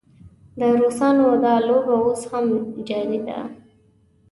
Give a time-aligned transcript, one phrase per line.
[0.59, 2.45] د روسانو دا لوبه اوس هم
[2.87, 3.39] جاري ده.